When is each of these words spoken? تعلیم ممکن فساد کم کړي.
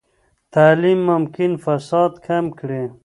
تعلیم 0.53 0.99
ممکن 1.09 1.51
فساد 1.63 2.11
کم 2.25 2.45
کړي. 2.59 2.83